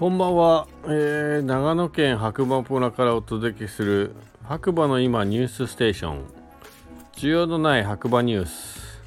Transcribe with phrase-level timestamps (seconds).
[0.00, 6.24] こんばんは、えー、長野県白馬村からお届けする白馬の今ニュースステーション。
[7.16, 9.02] 需要のない白馬ニュース、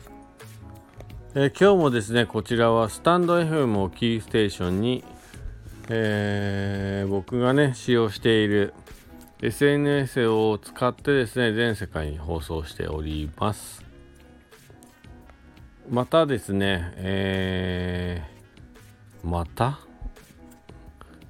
[1.33, 5.03] えー、今日もですねこちらはスタンド FM をキーステーションに、
[5.89, 8.75] えー、僕がね使用している
[9.41, 13.83] SNS を使ってですね全世界に放送しております。
[15.89, 19.82] またですねえー、また？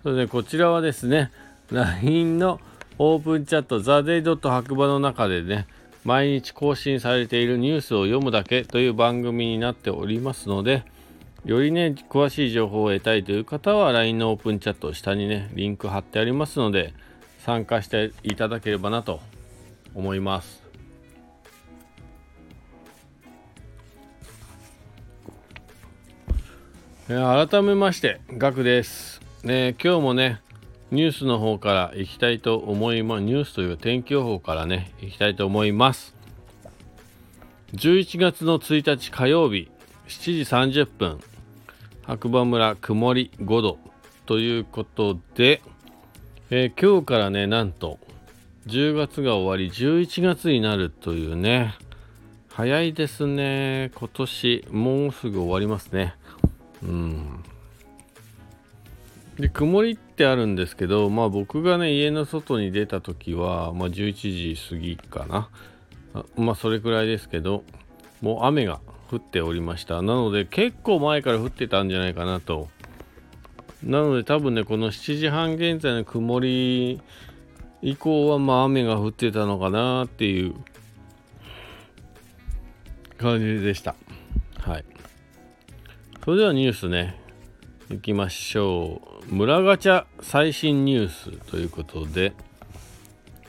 [0.04, 1.32] それでこちらはですね
[1.72, 2.60] LINE の
[3.00, 5.66] オープンチャットザデイドット白馬の中でね
[6.04, 10.84] 毎日更新されているニュースを読むだけという番組になっておりますので
[11.46, 16.94] よりね詳しい情報を得たいという方は LINE のオープンチャット下にねリンク貼ってありますので
[17.40, 19.22] 参加していただければなと
[19.96, 20.62] 思います。
[27.08, 29.23] 改めましてガクです。
[29.44, 30.40] ね、今日もね、
[30.90, 33.24] ニュースの方から行きたいと思います。
[33.24, 36.16] ニュースという天気予報からね、行きたいと思います。
[37.74, 39.70] 11月の1日火曜日、
[40.08, 41.20] 7時30分、
[42.04, 43.80] 白馬村曇り5度
[44.26, 45.62] ということで、
[46.50, 48.00] えー、今日からね、なんと、
[48.68, 51.76] 10月が終わり、11月になるというね、
[52.48, 53.92] 早いですね。
[53.94, 56.16] 今年、もうすぐ終わりますね。
[56.82, 57.44] うん。
[59.38, 65.50] で曇りってあるんですけど、まあ、僕がね家の外に出た時は、まあ、11時過ぎかな。
[66.38, 67.64] まあそれくらいですけど
[68.22, 70.02] もう雨が降っておりました。
[70.02, 72.70] なので結構前から降ってたんじゃないかなと。
[73.84, 77.02] なので多分ねこの7時半現在の曇り
[77.82, 80.54] 以降はまあ雨が降ってたのかなっていう
[83.18, 83.96] 感じでした。
[84.60, 84.86] はい。
[86.24, 87.20] それではニュースね
[87.90, 89.13] 行きましょう。
[89.30, 92.34] 村ガチャ最新ニュースということで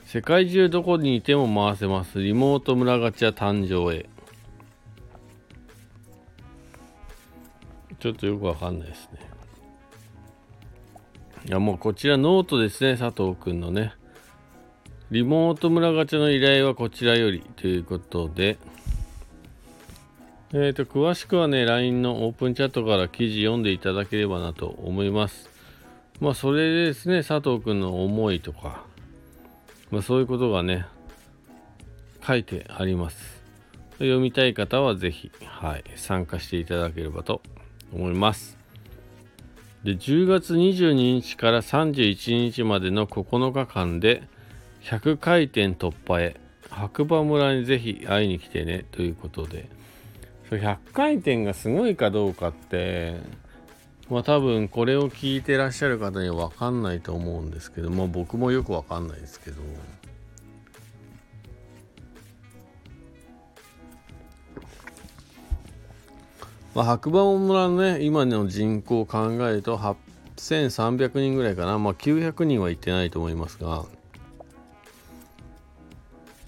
[0.07, 2.23] 世界中どこにいても回せます。
[2.23, 4.09] リモート村ガチャ誕生へ。
[7.99, 9.19] ちょっとよくわかんないですね。
[11.47, 13.93] いやもうこちらノートですね佐藤くんのね。
[15.11, 18.57] リモート村ガチャの依頼はこちらよりということで。
[20.53, 25.54] えーと、詳しくはね、LINE のオープンチャットから記事読んでいただければなと思います。
[26.21, 28.85] まあ、それでですね、佐藤くんの思いとか、
[29.91, 30.87] まあ、そういうことがね、
[32.27, 33.43] 書いてあります。
[33.99, 37.43] 読みたい方はぜひ、はい、参加していただければと
[37.93, 38.57] 思います。
[39.85, 44.23] で、10月22日から31日までの9日間で、
[44.83, 49.69] 100回転突破へ、白馬村にぜひ会いに来てねということで、
[50.51, 53.17] 100回転がすごいかどうかって
[54.11, 59.63] まあ多分これを聞いてらっしゃる方には分かんないと思うんですけども僕もよく分かんないですけど。
[66.75, 71.79] まあ、白馬村のね今の人口を考えると8300人ぐらいかな。
[71.79, 73.85] まあ900人はいってないと思いますが。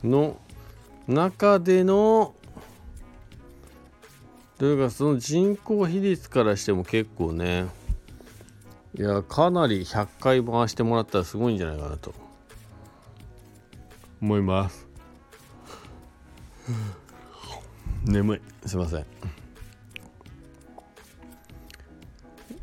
[0.03, 0.37] の
[1.09, 2.35] 中での
[4.59, 7.67] というかその人口比率からしても結構ね
[8.99, 12.15] いやかなり100回回してもらったらすごいんじゃないかなと。
[14.21, 14.87] 思います。
[18.05, 18.41] 眠い。
[18.65, 19.07] すいません。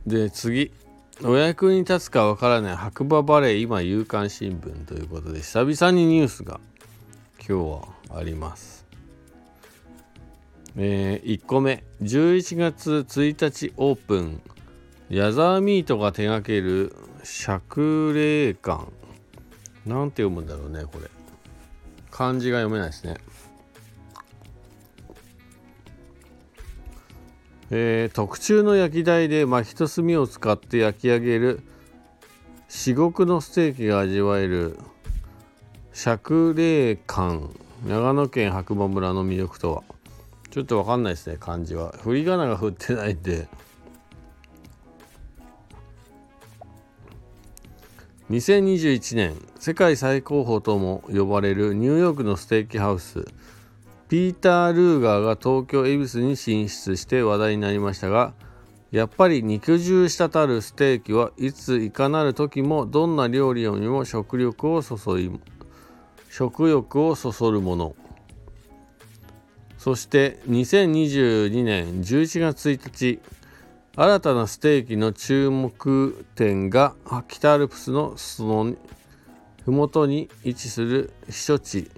[0.07, 0.71] で次。
[1.23, 6.59] お役に立つかわからない白馬バレー今夕刊新聞ということで久々にニュースが
[7.37, 8.82] 今日はあります
[10.75, 11.83] えー、1個目。
[12.01, 14.41] 11月1日オープン。
[15.09, 18.91] 矢沢ミートが手掛ける釈霊館。
[19.85, 21.09] なんて読むんだろうねこれ。
[22.09, 23.17] 漢字が読めないですね。
[27.69, 31.61] えー、特注の焼き台で薪と炭を使って焼き上げる。
[32.67, 34.79] 至極のステーキが味わえる。
[35.91, 37.49] 釈霊館。
[37.87, 39.83] 長野県白馬村の魅力とは。
[40.53, 41.95] ちょっとわかんないですね漢字は。
[42.03, 43.47] 振り仮名が振ってないんで。
[48.29, 53.25] 2021年世界最高峰とも呼ばれるニューヨークのステーキハウス。
[54.09, 58.35] ピーター・ルーガーが東京恵比寿に進出して話題になりましたが
[58.91, 65.31] やっぱり肉汁滴るステーキはいついかなる時もどんな料理よりも食欲をそそい
[66.29, 67.95] 食欲をそそるもの。
[69.83, 73.19] そして2022年11月1日
[73.97, 76.95] 新たなステーキの注目点が
[77.27, 78.75] 北アルプスのその
[79.65, 81.91] 麓に位置する避暑地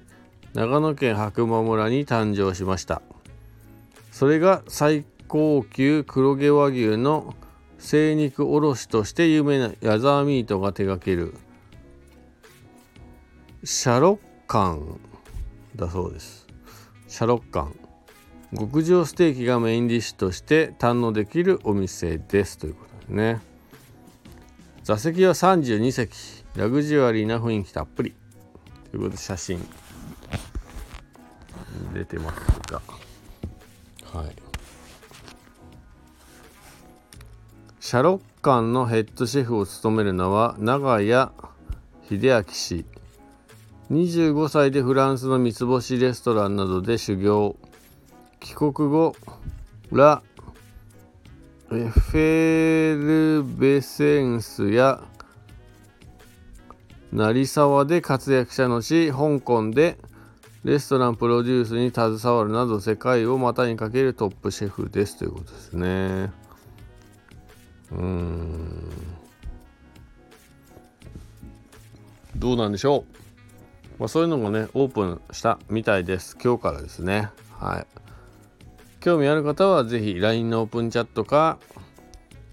[0.55, 3.03] 長野県白馬村に誕生しました。
[4.11, 7.35] それが最高級黒毛和牛の
[7.77, 11.35] 精肉卸として有名な矢沢ミートが手掛ける
[13.63, 14.99] シャロッカン
[15.75, 16.44] だそうです。
[17.15, 17.73] シャロッカン。
[18.59, 22.57] 極上ステーキがメインディッシュとして堪能できるお店です。
[22.57, 23.39] ということですね。
[24.83, 26.11] 座席は32席。
[26.57, 28.13] ラグジュアリーな雰囲気たっぷり。
[28.91, 29.65] ということで写真。
[31.93, 32.81] 出てますが。
[34.11, 34.35] はい。
[37.79, 41.31] シャロッカンのヘッドシェフを務めるのは長屋
[42.09, 42.85] 秀明氏。
[43.91, 47.55] 25歳でフランスの三つ星レストランなどで修行
[48.39, 49.15] 帰国後
[49.91, 50.23] ラ・
[51.71, 55.03] エフェルベセンスや
[57.11, 59.97] 成沢で活躍した後香港で
[60.63, 66.31] レストランプロデュースに携わるなど世界を股にかけるトップシェフですということですね。
[67.91, 68.89] うん。
[72.35, 73.24] どうなんでしょう？
[73.99, 76.37] まあ、そういうのもねオープンしたみたいです。
[76.43, 77.29] 今日からですね。
[77.51, 77.87] はい。
[78.99, 81.59] 興味ある方は是非 LINE のオープンチャットか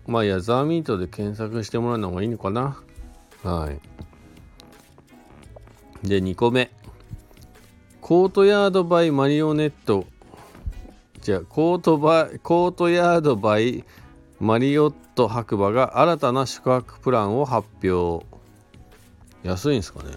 [0.06, 2.81] まあヤザーミートで検索してもらうのがいいのかな。
[3.43, 3.81] はい。
[6.06, 6.71] で2個目。
[8.00, 10.06] コートヤードバイマリオネット。
[11.21, 13.85] じゃあコートバイコートヤードバイ
[14.41, 18.27] マリオット白馬が新たな宿泊プランを発表。
[19.43, 20.11] 安いんですかね。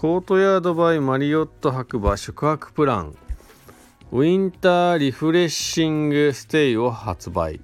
[0.00, 3.16] コートヤードバイマリオット白馬宿泊プラン。
[4.12, 7.60] ウィンターリフレッシングステイを発売。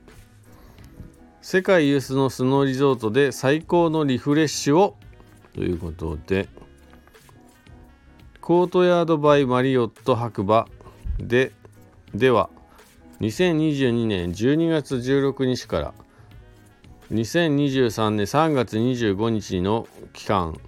[1.42, 4.96] 世界有数のスノーリゾートで最高のリフレッシュを。
[5.54, 6.48] ということで
[8.40, 10.66] コートヤードバイマリオット白馬
[11.20, 11.52] で
[12.16, 12.50] では
[13.20, 15.94] 2022年12月16日から
[17.12, 20.58] 2023年3月25日の期間。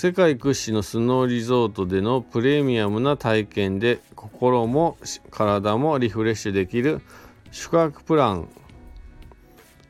[0.00, 4.96] 世界屈指のスノーリゾートでのプレミアムな体験で心も
[5.32, 7.00] 体もリフレッシュできる
[7.50, 8.48] 宿泊プラン。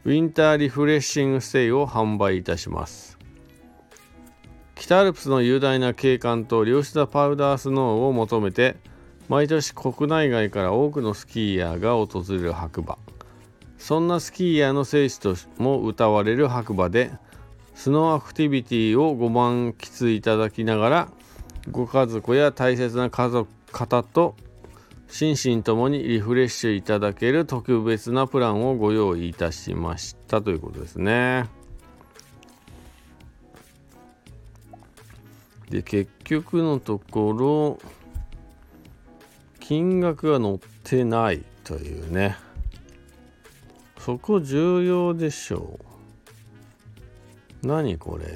[0.06, 3.18] ウィンターリフレッシングステイを販売いたします。
[4.76, 8.78] 北アルプスの雄大な景観と良質なパウダースノーを求めて
[9.28, 12.96] 毎年国内外から多くのスキーヤーが訪れる白馬。
[13.76, 17.10] そんなスキーヤーの聖地とも歌われる白馬で
[17.78, 21.08] スノーアクティビティをご満喫いただきながら
[21.70, 24.34] ご家族や大切な家族方と
[25.06, 30.42] 心身ともにリフレッシュいただける特別なプランをご用意いたしました。
[30.42, 31.44] ということですね。
[35.70, 37.78] で結局のところ
[39.60, 42.36] 金額が載ってないというね。
[44.00, 45.87] そこ重要でしょう。
[47.62, 48.26] 何これ？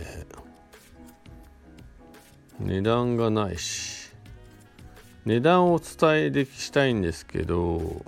[2.61, 4.13] 値段がないし。
[5.25, 8.05] 値段をお伝えできしたいんですけど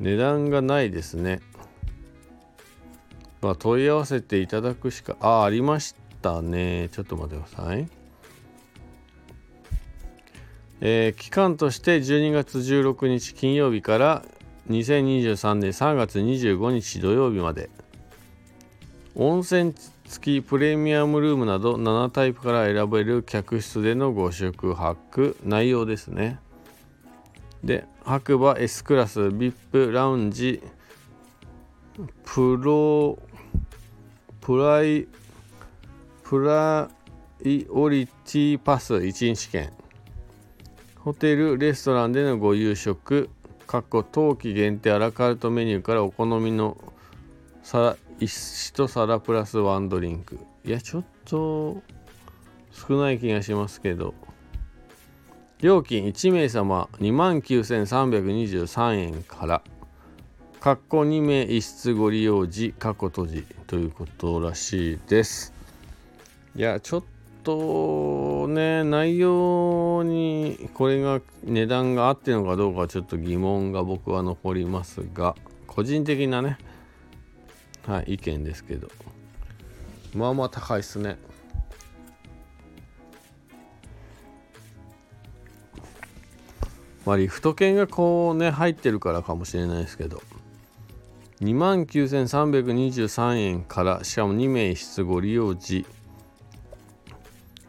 [0.00, 1.40] 値段がないですね。
[3.40, 6.88] まあ問い合わせていただくしかあありましたね。
[6.90, 7.88] ちょっと待ってください。
[10.80, 14.24] えー、期間として12月16日金曜日から
[14.70, 17.70] 2023年3月25日土曜日まで。
[19.20, 25.36] 温泉付きプレミアムルームなど7タイプから選べる客室でのご宿泊。
[25.42, 26.38] 内容ですね。
[27.64, 30.62] で白馬 S クラス VIP ラウンジ
[32.24, 33.18] プロ
[34.40, 35.08] プライ
[36.22, 36.88] プラ
[37.44, 39.72] イオリティパス1日券。
[40.94, 43.30] ホテルレストランでのご夕食。
[43.66, 46.78] 過去冬季限定アラカルトメニューからお好みの
[47.64, 50.38] さ1皿プラスワンドリンク。
[50.64, 51.82] いやちょっと
[52.72, 54.14] 少ない気がしますけど。
[55.60, 59.62] 料金1名様29,323円から。
[60.60, 65.52] 括弧2名1室ご利用時過去閉じということらしいです。
[66.56, 67.04] いやちょっ
[67.44, 76.58] とね内容にこれが値段が合ってるのかどうかちょっと疑問が僕は残りますが個人的なね
[77.88, 78.88] はい、意見ですけど。
[80.14, 81.16] まあまあ高いっすね。
[87.06, 90.22] まあリフト券がこうね入ってるからかもしれないですけど。
[91.40, 95.86] 29,323円からしかも2名室ご利用時。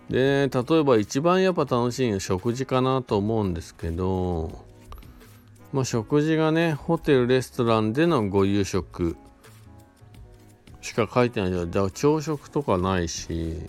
[0.10, 4.66] で例えば一番やっぱ楽しいのは食事かなと思うんですけど。
[5.72, 9.16] まあ食事がねホテルレストランでのご夕食。
[10.82, 13.60] しか書いてないじゃんだから朝食とかないし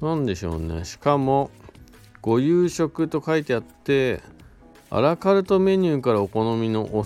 [0.00, 0.84] 何でしょうね。
[0.84, 1.50] しかも
[2.20, 4.20] ご夕食と書いてあって
[4.90, 7.04] アラカルトメニューからお好みのお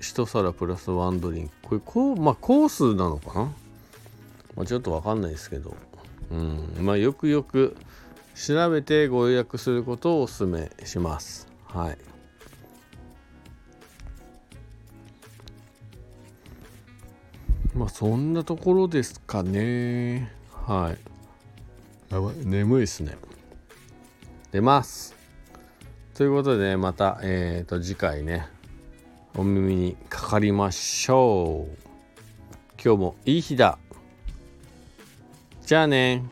[0.00, 1.54] 一皿プラスワンドリンク。
[1.62, 3.52] これこうまあコースなのかな、
[4.56, 5.74] まあ、ちょっとわかんないですけど。
[6.30, 6.76] うん。
[6.80, 7.76] まあよくよく
[8.34, 11.48] 調べてご予約することをお勧めします。
[11.66, 11.98] はい。
[17.74, 20.30] まあそんなところですかね。
[20.66, 20.94] は
[22.10, 22.12] い。
[22.12, 23.16] やばい眠いですね。
[24.52, 25.16] 出ます。
[26.14, 28.46] ということで、ね、またえっ、ー、と次回ね
[29.36, 31.84] お耳にかかりましょう。
[32.82, 33.78] 今日もいい日だ。
[35.66, 36.24] じゃあね。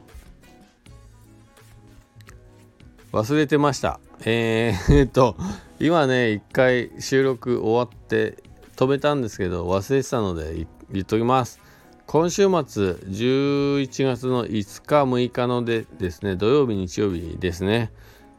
[3.12, 3.98] 忘れてました。
[4.24, 5.36] えー、っと
[5.80, 8.42] 今ね一回収録終わって
[8.76, 11.60] 止めたんですけど忘れてたので言っときます
[12.06, 17.92] 今週末11月の5日6日のでですね土曜日日曜日ですね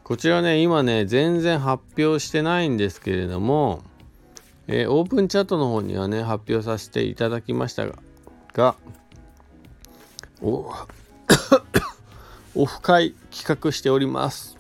[0.04, 3.84] こちらね今ね全然発表してないんですけれども
[4.68, 7.96] えー、オープンチャットの方にはね、発表させていただきましたが、
[8.54, 8.76] が
[10.42, 10.72] お
[12.56, 14.58] オフ会企画しております。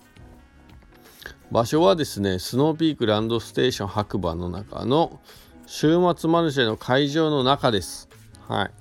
[1.52, 5.22] 場所はですね、スノーピークランドステーション白馬の中の
[5.65, 8.10] 週末マルシェの会場の中です。
[8.48, 8.72] はい。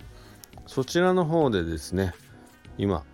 [0.66, 2.12] そちらの方でですね、
[2.76, 3.04] 今、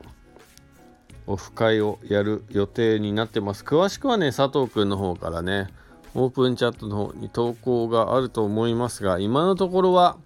[1.27, 3.65] オフ会をやる予定になってます。
[3.65, 5.69] 詳しくはね、佐藤くんの方からね、
[6.15, 10.17] オープンチャットの方に投稿があると思いますが、今のところは、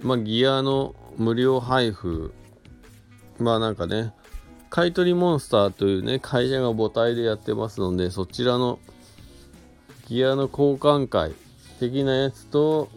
[0.00, 2.32] まあ、ギアの無料配布、
[3.38, 4.14] まあなんかね、
[4.70, 8.78] 買取モンスターというね、会社が母体でやってますので、そちらの
[10.08, 11.32] ギアの交換会
[11.80, 12.90] 的なやつと、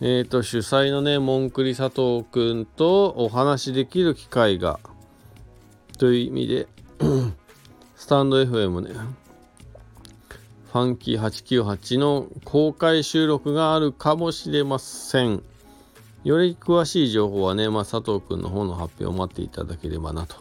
[0.00, 4.80] えっ、ー、と、主催のね、モンクリ佐藤くんとお話しできる機会が、
[5.96, 6.66] という意味で
[7.94, 8.94] スタンド FM ね、
[10.72, 15.42] ファンキー898の公開収録があるかもしれません。
[16.24, 20.36] より詳しい情報はね、まあ、佐藤くんの方の発表を待っていただければなと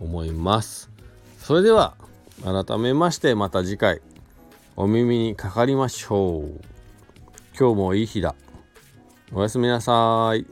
[0.00, 0.90] 思います。
[1.40, 1.96] それでは、
[2.44, 4.00] 改めましてまた次回
[4.80, 6.60] お耳にかかりましょう。
[7.58, 8.36] 今日もいい日だ。
[9.32, 10.46] おやすみなさい。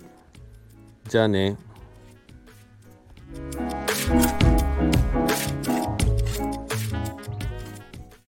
[1.09, 1.57] じゃあね。